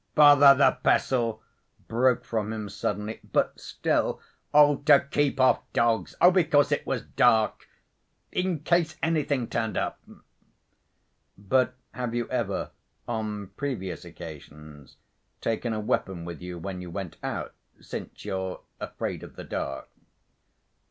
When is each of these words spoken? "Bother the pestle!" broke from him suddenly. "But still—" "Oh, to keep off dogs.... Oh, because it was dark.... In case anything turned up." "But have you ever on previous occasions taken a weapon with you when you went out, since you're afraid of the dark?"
"Bother 0.15 0.55
the 0.55 0.79
pestle!" 0.81 1.43
broke 1.87 2.25
from 2.25 2.51
him 2.51 2.69
suddenly. 2.69 3.19
"But 3.31 3.59
still—" 3.59 4.19
"Oh, 4.51 4.77
to 4.77 5.01
keep 5.01 5.39
off 5.39 5.59
dogs.... 5.73 6.15
Oh, 6.19 6.31
because 6.31 6.71
it 6.71 6.87
was 6.87 7.03
dark.... 7.03 7.67
In 8.31 8.61
case 8.61 8.97
anything 9.03 9.47
turned 9.47 9.77
up." 9.77 10.01
"But 11.37 11.75
have 11.91 12.15
you 12.15 12.27
ever 12.29 12.71
on 13.07 13.49
previous 13.49 14.03
occasions 14.03 14.97
taken 15.39 15.71
a 15.71 15.79
weapon 15.79 16.25
with 16.25 16.41
you 16.41 16.57
when 16.57 16.81
you 16.81 16.89
went 16.89 17.17
out, 17.21 17.53
since 17.79 18.25
you're 18.25 18.61
afraid 18.79 19.21
of 19.21 19.35
the 19.35 19.43
dark?" 19.43 19.87